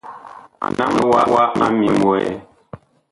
[0.65, 1.01] A naŋɛ
[1.31, 2.31] wa a ŋmim wɛɛ.